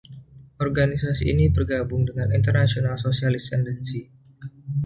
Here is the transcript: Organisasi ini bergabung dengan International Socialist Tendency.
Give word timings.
Organisasi 0.65 1.23
ini 1.33 1.45
bergabung 1.55 2.01
dengan 2.09 2.29
International 2.39 2.95
Socialist 3.05 3.45
Tendency. 3.53 4.01